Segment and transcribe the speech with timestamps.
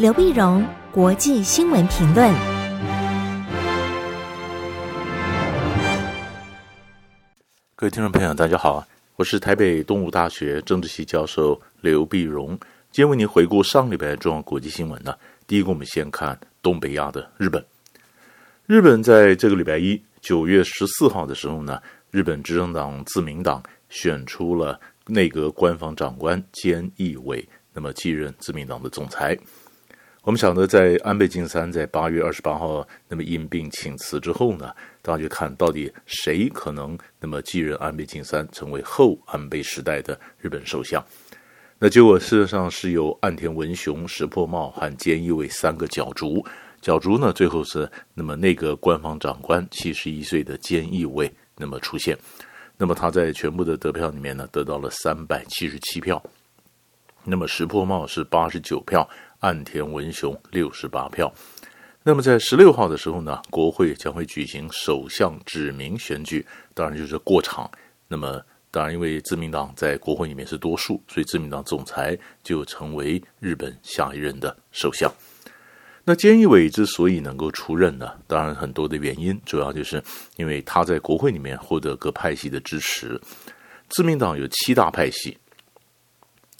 [0.00, 2.32] 刘碧荣，国际新闻评论。
[7.76, 8.82] 各位听众朋友，大家好，
[9.16, 12.58] 我是台北东吴大学政治系教授刘碧荣，
[12.90, 15.14] 今天为您回顾上礼拜的重要国际新闻呢。
[15.46, 17.62] 第一个，我们先看东北亚的日本。
[18.64, 21.78] 日本在这个礼拜一，九月十四号的时候呢，
[22.10, 29.36] 日本执政党自民党选出了内阁官房长官菅义伟，那么继任自民党的总裁。
[30.30, 41.04] 我们晓得，在安倍晋三在八月二十八号那么因病请辞之后呢，大家就看到底谁可能那么继任安倍晋三，成为后安倍时代的日本首相。
[41.80, 46.46] 那结果事实上是由岸田文雄、石破茂和菅义伟三个角逐，
[46.80, 52.16] 角逐呢最后是那么内阁官方长官七十一岁的菅义伟那么出现，
[52.76, 56.22] 那么他在全部的得票里面呢得到了三百七十七票，
[57.24, 59.10] 那么石破茂是八十九票。
[59.40, 61.32] 岸田文雄六十八票，
[62.02, 67.70] 那么在十六号的时候呢，国会将会举行首相指名选举，当然就是过场。
[68.06, 68.38] 那么
[68.70, 75.10] 当然，因为自民党在国会里面是多数，所以自民党总裁就成为日本下一任的首相。
[76.04, 80.02] 那菅义伟之所以能够出任呢，当然很多的原因，主要就是
[80.36, 83.18] 因为他在国会里面获得各派系的支持。
[83.88, 85.38] 自民党有七大派系，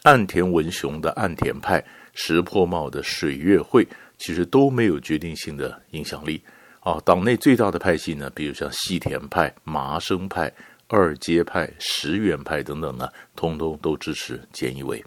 [0.05, 1.84] 岸田文雄的岸田派。
[2.14, 3.86] 石破茂的水月会
[4.19, 6.42] 其实都没有决定性的影响力
[6.80, 7.00] 啊。
[7.05, 10.53] 党内最大的派系呢，比如像细田派、麻生派、
[10.88, 15.03] 二阶派、石原派等等呢，通通都支持菅义伟。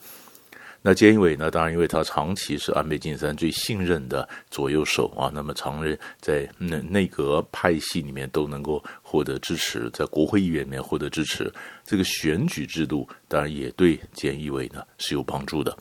[0.86, 11.50] 那菅义伟呢，当然因为他长期是安倍晋三最信任的左右手啊，那么常人在内内阁派系里面都能够获得支持，在国会议员里面获得支持，
[11.86, 15.74] 这个选举制度当然也对菅义伟呢是有帮助的。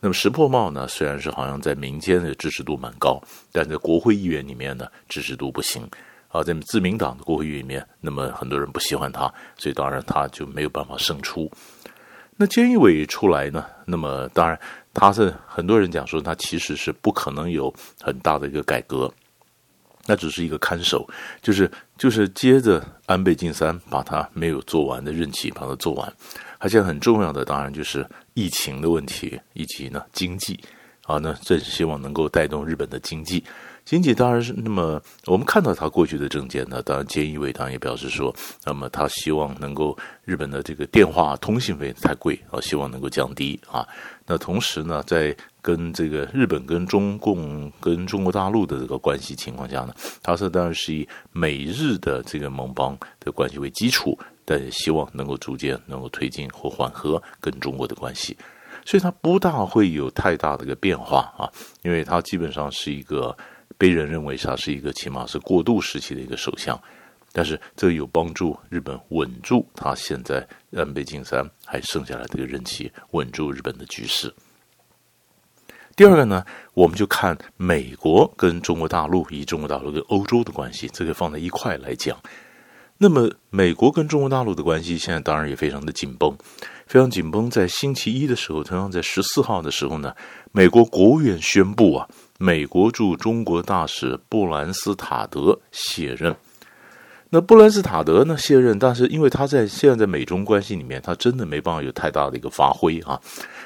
[0.00, 5.86] 那么石破茂呢，虽然是好像在民间的支持度蛮高，但在国会议员里面呢，支持度不行
[6.28, 6.42] 啊。
[6.42, 11.50] 在自民党的国会议员里面，那么很多人不喜欢他，所以当然他就没有办法胜出。
[12.36, 14.58] 那菅义伟出来呢，那么当然
[14.94, 17.70] 他是很多人讲说他其实是不可能有
[18.00, 19.12] 很大的一个改革，
[20.06, 21.06] 那只是一个看守，
[21.42, 26.10] 就是就是接着安倍晋三把他没有做完的任期把它做完。
[26.62, 28.06] 而且很重要的当然就是
[28.40, 30.58] 疫情的问题，以及呢经济
[31.04, 33.44] 啊，那这是希望能够带动日本的经济。
[33.84, 38.34] 经济当然是那么，我们看到他过去的政见呢，当然菅义伟当然也表示说，
[38.64, 43.86] 那么他希望能够日本的这个电话通信费太贵啊，希望能够降低啊。
[44.26, 54.16] 那同时呢，在跟这个日本跟中共跟中国大陆的这个关系情况下呢，他说当然是以美日的这个盟邦的关系为基础。
[54.50, 58.36] 但也希望能够逐渐能够推进或缓和跟中国的关系，
[58.84, 61.46] 所以他不大会有太大的一个变化啊，
[61.82, 63.36] 因为他基本上是一个
[63.78, 66.76] 被人认为他是一个起码是过渡时期的一个首相，
[67.30, 74.34] 但是这有帮助日本稳住他现在安倍晋三还剩下来这个任期，稳住日本的局势。
[75.94, 76.44] 第二个呢，
[76.74, 82.18] 我们就看美国跟中国大陆以中国大陆跟欧洲的关系，这个放在一块来讲。
[83.02, 86.36] 那么，美国跟中国大陆的关系现在当然也非常的紧绷，
[86.86, 87.48] 非常紧绷。
[87.48, 90.14] 在星期一的时候，同样在十四号的时候呢，
[90.52, 92.06] 美国国务院宣布啊，
[92.38, 96.36] 美国驻中国大使布兰斯塔德卸任。
[97.30, 103.18] 那布兰斯塔德呢卸任，但是因为他在现在在美中关系里面，他真的没办法有太大的一个发挥啊。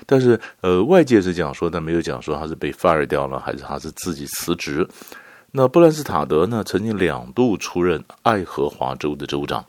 [0.07, 4.87] 但是呃，外界是讲说，但没有讲说他是被 fire 掉了，还是他是自己辞职。
[5.57, 9.65] 那布兰斯塔德呢，曾经两度出任爱荷华州的州长。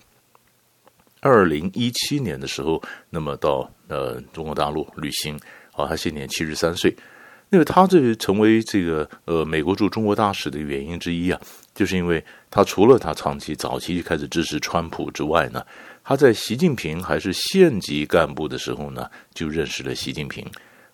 [1.22, 2.82] 二零一七年的时候，
[3.12, 5.40] 那么到呃中国大陆旅行，
[5.74, 6.96] 啊，他现年七十三岁。
[7.50, 11.40] 那么他这个成为这个呃美国驻中国大使的原因之一啊，
[11.76, 15.64] 就是因为他除了他长期早期就开始支持川普之外呢，
[16.04, 20.44] 他在习近平还是县级干部的时候呢，就认识了习近平。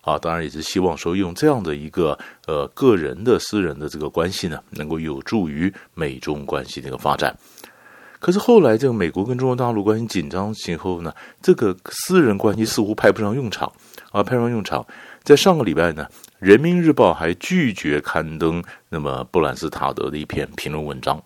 [0.02, 7.34] 啊，当然也是希望说用这样的一个呃个人的私人的这个关系呢，能够有助于美中关系的一个发展。
[8.18, 13.72] 可是后来这个美国跟中国大陆关系紧张以后呢，这个私人关系似乎派不上用场
[14.12, 14.86] 啊，派不上用场。
[15.24, 16.06] 在上个礼拜呢，
[16.38, 21.20] 《人民日报》还拒绝刊登那么布兰斯塔德的一篇评论文章。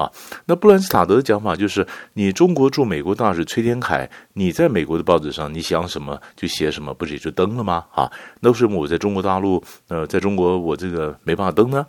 [0.00, 0.10] 啊，
[0.46, 7.84] 那布兰斯塔德的讲法就是，你中国驻美国大使崔天凯，你在美国的报纸上，你想什么就写什么，不是也就登了吗？
[7.92, 8.10] 啊，
[8.40, 11.86] 那为什么我在中国大陆，呃，在中国我这个没办法登呢？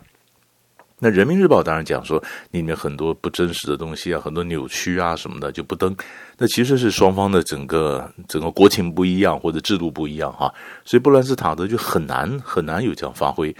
[0.98, 5.96] 那人民日报当然讲说，里面很多不真实的东西啊，很多扭曲啊什么的就不登。
[6.36, 10.52] 那其实是双方的整个整个国情不一样，或者制度不一样哈，
[10.84, 13.52] 所以布兰斯塔德就很难很难有这样发挥。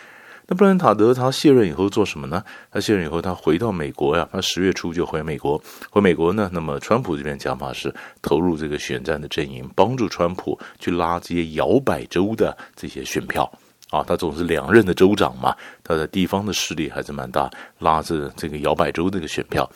[0.48, 2.42] 那布兰塔德他卸任以后做什么呢？
[2.70, 5.62] 他卸任以后，他回到美国呀，他十月初就回美国。
[5.88, 13.50] 回美国呢，那么川普这边讲法是投入这个选战的阵营，帮助川普去拉这些摇摆州的这些选票
[13.90, 14.02] 啊。
[14.02, 17.48] 他总是两任的州长嘛，他的地方的势力还是蛮大，
[17.78, 19.70] 拉着这个摇摆州这个选票。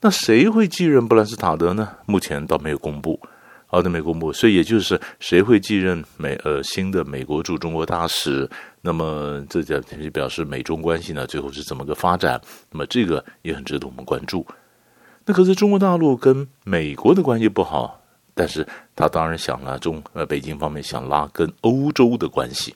[0.00, 1.88] 那谁会继任布兰斯塔德呢？
[2.06, 3.18] 目前倒没有公布。
[3.68, 8.48] 好的，美国部，所以也就是谁会继任美呃新的美国驻中国大使？
[8.80, 9.80] 那么这就
[10.12, 12.40] 表示美中关系呢，最后是怎么个发展？
[12.70, 14.46] 那么这个也很值得我们关注。
[15.24, 18.00] 那可是中国大陆跟美国的关系不好，
[18.34, 22.74] 但是他当然想了中呃北京方面想拉跟欧洲的关系。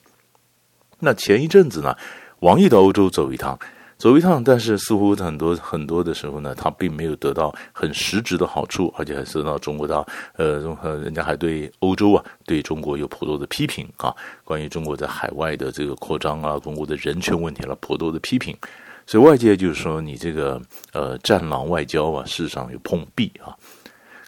[0.98, 1.96] 那前一阵子呢，
[2.40, 3.58] 王毅到欧洲走一趟。
[4.00, 10.06] 走一趟，但是似乎很多很多的时候呢，他并没有得到很实质的好处，而且还受到中国的
[10.38, 10.58] 呃，
[11.04, 14.10] 人家还对欧洲啊，对中国有颇多的批评啊，
[14.42, 18.56] 关于中国在海外的这个扩张啊，中国的人权问题了，颇多的批评，
[19.06, 20.58] 所以外界就是说你这个
[20.94, 23.52] 呃战狼外交啊，事实上有碰壁啊。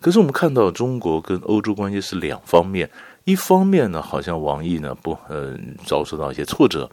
[0.03, 2.91] 可是我们看到中国跟欧洲关系是两方面，
[3.25, 6.91] 一方面呢，好像王毅呢不呃遭受到一些挫折。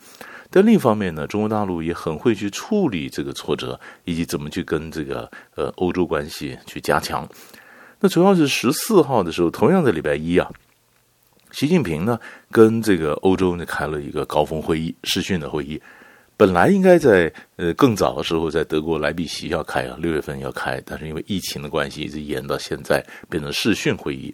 [0.51, 7.29] 但另一方面呢，中国大陆也很会去处理这个挫折，以及怎么去跟这个呃欧洲关系去加强。
[7.99, 10.49] 那主要是十四号的时候，同样的礼拜一啊，
[11.51, 12.19] 习近平呢
[12.49, 15.79] 跟这个欧洲呢开了一个高峰会议，视讯的会议。
[16.35, 24.33] 本来应该在呃更早的时候在德国莱比锡要开啊，六月份要开，但是因为疫情的关系，一直延到现在变成视讯会议。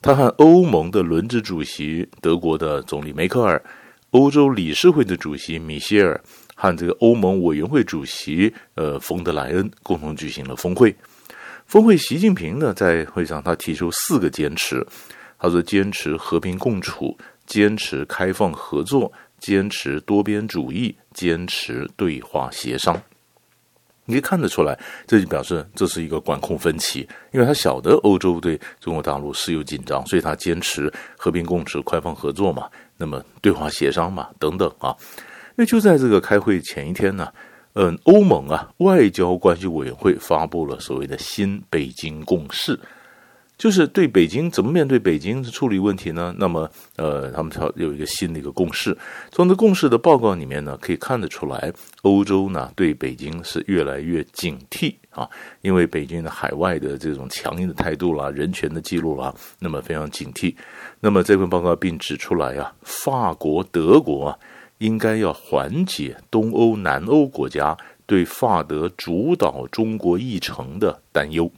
[0.00, 3.60] 他和欧盟的轮值主席德国的总理梅克尔。
[4.16, 6.18] 欧洲理事会的主席米歇尔
[6.54, 10.96] 和这个欧盟委员会主席呃冯德莱恩共同举行了峰会。
[11.66, 14.86] 峰会，习近平呢在会上他提出四个坚持，
[15.38, 17.14] 他说坚持和平共处，
[17.44, 22.98] 坚持开放合作，坚持多边主义，坚持对话协商。
[24.06, 27.00] 你可以看得出来，这就表示这是一个管控分歧，
[27.32, 32.66] 因为他晓得欧洲对中国大陆是有紧张，所以他坚持和平共处、开放合作嘛。
[32.96, 34.96] 那么对话协商嘛，等等啊，
[35.54, 37.28] 那就在这个开会前一天呢，
[37.74, 42.78] 嗯，欧盟啊外交关系委员会发布了所谓的新北京共识，
[43.58, 46.34] 就是对北京怎么面对北京处理问题呢？
[46.38, 48.96] 那么呃，他们有一个新的一个共识。
[49.30, 51.72] 从这共识的报告里面呢，可以看得出来，
[52.02, 55.26] 欧洲呢对北京是越来越警惕啊，
[55.62, 60.54] 因为北京的海外的这种强硬的态度啦、人权的记录啦，那么非常警惕。
[61.00, 64.38] 那么这份报告并指出来啊，法国、德国啊，
[64.78, 67.74] 应该要缓解东欧、南欧国家
[68.04, 71.50] 对法德主导中国议程的担忧，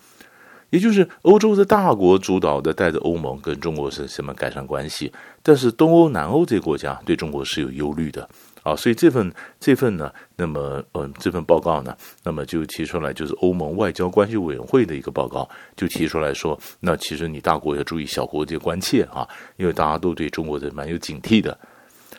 [0.70, 5.12] 也就是欧洲的大国主导的带着欧盟跟中国是什么改善关系，
[5.42, 8.28] 但是东欧、南欧这些国家对中国是有忧虑的。
[8.64, 19.26] 啊，所以这份这份呢，那么嗯，这份报告呢，那么就提出来，就是欧盟外交关系委员会的一个报告，就提出来说，那其实你大国要注意小国这个关切啊，
[19.56, 21.56] 因为大家都对中国的蛮有警惕的，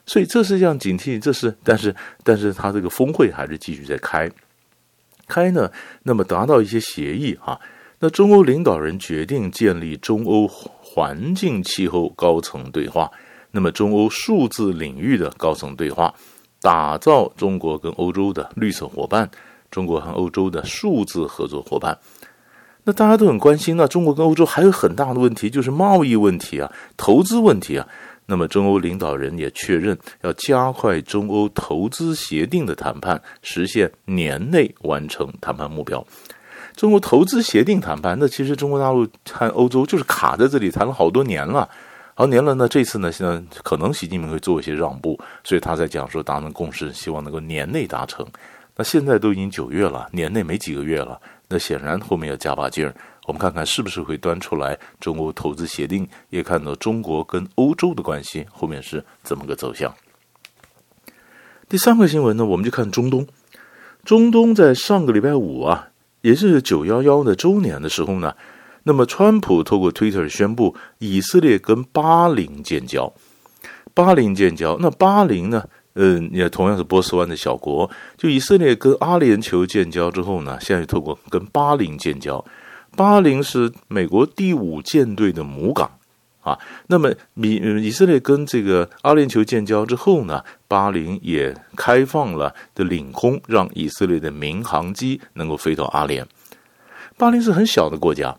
[0.07, 4.31] 所以这是这样警惕，这是但是但是他这个峰会还是继续在开
[5.28, 5.72] 开呢，
[6.02, 7.60] 那么达到一些协议啊，
[8.00, 13.12] 那中欧领导人决定建立中欧环境气候高层对话。
[13.51, 16.13] 那么，中欧数字领域的高层对话，
[16.62, 19.30] 打造中国跟欧洲的绿色伙伴，
[19.71, 21.97] 中国和欧洲的数字合作伙伴。
[22.83, 27.88] 那大家都很关心，那中国跟欧洲还有很大的问题，就是贸易问题啊，投资问题啊。
[28.28, 36.06] 那么，中欧领导人也确认要加快中欧投资协定的谈判，实现年内完成谈判目标。
[36.80, 41.69] 中国投资协定谈判，那其实中国大陆和欧洲就是卡在这里谈了好多年了。
[42.16, 48.26] 好年了呢，这次呢，现在可能习近平会做一些让步，所以他在讲说达成共识，希望能够年内达成。
[48.78, 51.19] 那现在都已经九月了，年内没几个月了，
[51.50, 52.95] 那显然后面要加把劲儿。
[53.28, 59.94] 我们看看是不是会端出来中国投资协定，也看到中国跟欧洲的关系后面是怎么个走向。
[61.68, 63.28] 第三个新闻呢，我们就看中东。
[64.06, 65.89] 中东在上个礼拜五啊，
[66.21, 68.33] 也是九幺幺的周年的时候呢。
[68.83, 73.14] 那么，川普透过 Twitter 宣布，以色列跟巴林建交。
[73.94, 75.64] 巴林建交，那巴林呢？
[75.95, 77.90] 嗯，也同样是波斯湾的小国。
[78.16, 82.44] 就以色列跟阿联酋建交之后呢，现在透过跟巴林建交。
[82.95, 85.92] 巴林是美国第五舰队的母港
[86.50, 86.60] 啊。
[86.88, 96.28] 那么，以以色列跟这个阿联酋建交之后呢，巴林也开放了的领空，让以色列的民航机能够飞到阿联。
[97.18, 98.38] 巴林是很小的国家。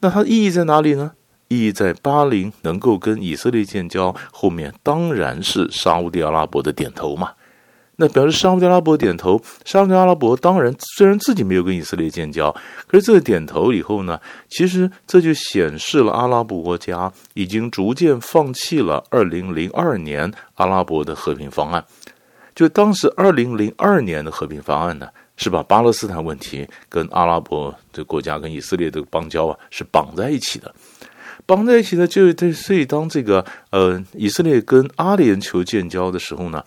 [0.00, 1.12] 那它意义在哪里呢？
[1.48, 7.32] 意义在巴林能够跟以色列建交，后面当然是沙乌地阿拉伯的点头嘛。
[7.96, 12.50] 那表示沙乌地阿拉伯点头，沙乌地阿拉伯当然虽然自己没有跟以色列建交，
[12.88, 14.18] 可是这个点头以后呢，
[14.48, 21.84] 其实这就显示了阿拉伯国家已经逐渐放弃了二零零二年阿拉伯的和平方案。
[22.54, 25.06] 就当时二零零二年的和平方案呢，
[25.36, 30.74] 是把巴勒斯坦问题跟阿拉伯的国家跟以色列的邦交啊是绑在一起的，
[31.44, 36.64] 绑在一起的就对，所以当这个呃以色列跟阿联酋建交的时候呢，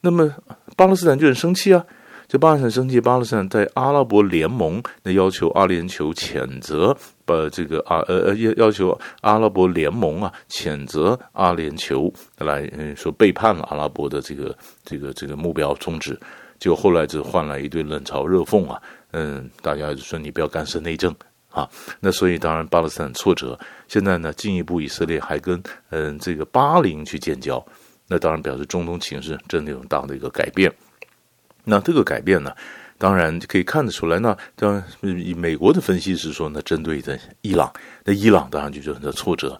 [0.00, 0.34] 那么。
[0.76, 1.84] 巴勒斯坦就很生气啊，
[2.28, 16.18] 就巴勒斯坦生气，巴勒斯坦在阿拉伯联盟那要求阿联酋谴责，把这个啊呃呃要要求阿拉伯联盟啊谴责阿联酋来嗯说背叛了阿拉伯的这个这个这个目标宗旨，
[16.58, 21.14] 就后来就换来一堆冷嘲热讽啊，嗯，大家就说你不要干涉内政
[21.50, 21.68] 啊，
[22.00, 27.62] 那所以当然巴勒斯坦挫折，现在呢进一步以色列还跟嗯这个巴林去建交。
[28.12, 30.70] 那当然表示中东情势真的有大的一个改变。
[31.64, 32.54] 那这个改变呢，
[32.98, 34.18] 当然可以看得出来。
[34.18, 34.84] 那当然，
[35.34, 37.72] 美国的分析是说，那针对的伊朗，
[38.04, 39.58] 那伊朗当然就有很多挫折。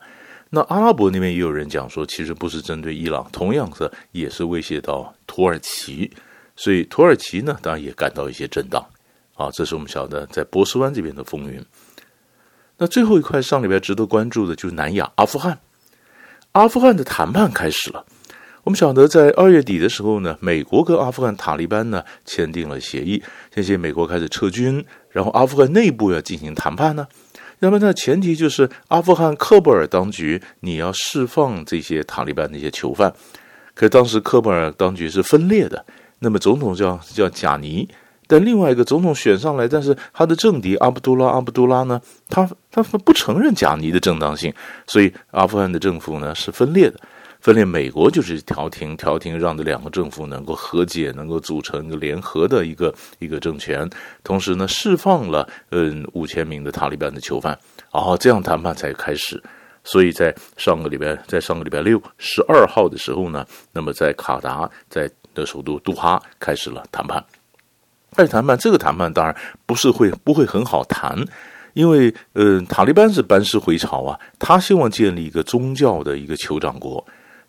[0.50, 6.12] 那阿拉伯那边也有人讲说，其实不是针对伊朗，同样的也是威胁到土耳其。
[6.54, 8.84] 所以土耳其呢，当然也感到一些震荡。
[9.34, 11.64] 啊，这是我们晓得在波斯湾这边的风云。
[12.76, 15.58] 那最后一块上礼拜值得关注的就是南亚阿富汗，
[16.52, 18.04] 阿富汗的谈判开始了。
[18.64, 27.04] 我们晓得，在二月底的时候呢，美国跟阿富汗塔利班呢签订了协议，这些美国开始撤军，然后阿富汗内部要进行谈判呢。
[27.58, 33.12] 那么呢，前提就是阿富汗喀布尔当局你要释放这些塔利班那些囚犯。
[33.74, 35.84] 可是当时喀布尔当局是分裂的，
[36.20, 37.88] 那么总统叫叫贾尼，
[38.28, 44.54] 但另外一个总统选上来，但是他的政敌阿卜杜拉阿卜杜拉呢，他他不承认贾尼的正当性，
[44.86, 47.00] 所以阿富汗的政府呢是分裂的。
[47.42, 53.90] 分裂，美国就是调停，调停让这两个政府能够和解，能够组成一个联合的一个一个政权，
[54.22, 57.58] 同时呢，释放了嗯五千名的塔利班的囚犯，
[57.92, 59.42] 然后这样谈判才开始。
[59.82, 67.24] 所以在上个礼拜，在上个礼拜六十二号的时候呢，那么在卡达，在的首都杜哈开始了谈判。
[68.14, 71.18] 但是谈判这个谈判当然不是会不会很好谈，
[71.74, 77.04] 因为嗯塔利班是班师回朝啊，他希望建立一个宗教的一个酋长国。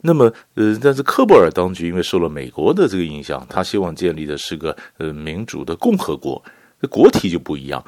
[0.06, 6.44] 那么，呃，但是科布尔当局因为受了美国的这个影响，他希望建立的是个呃民主的共和国，
[6.82, 7.82] 这国体就不一样，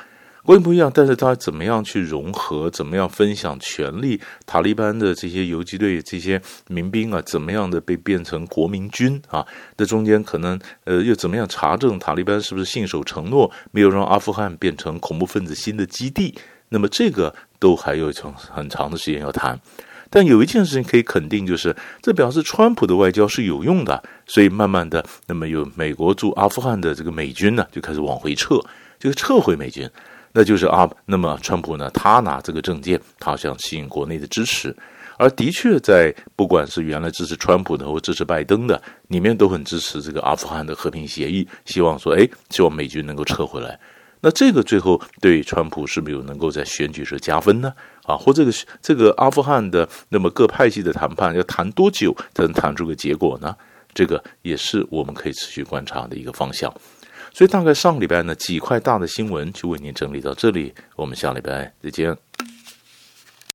[0.46, 4.18] 国体不一样，但是他怎么样去融合，怎么样分享权力？
[4.46, 9.46] 塔利班的这些游击队、这些民兵啊，怎么样的被变成国民军啊？
[9.76, 16.34] 这中间可能呃又怎么样查证塔利班是不是信守承诺，没有让阿富汗变成恐怖分子新的基地？
[16.70, 19.60] 那么这个都还有长很长的时间要谈。
[20.16, 28.58] 但有一件事情可以肯定，就是这表示川普的外交是有用的，所以慢慢的，那么有美国驻阿富汗的这个美军呢，就开始往回撤，
[28.98, 29.90] 就撤回美军，
[30.32, 34.74] 那就是啊，那么川普呢，他拿这个政见，他想吸引国内的支持，
[35.18, 43.78] 而的确在不管是原来支持川普的或支持拜登的，里面都很支持这个阿富汗的和平协议，希望说，哎，希望美军能够撤回来。
[44.22, 47.74] 那这个最后对川普是不是有能够在选举时加分呢？
[48.04, 53.56] 啊，或这个这个阿富汗的那么各派系的谈判要谈多久才能谈出个结果呢？
[53.94, 56.74] 这个也是我们可以持续观察的一个方向。
[57.34, 62.16] 所以大概上礼拜呢几块大的新闻就为您整理到这里，我们下礼拜再见。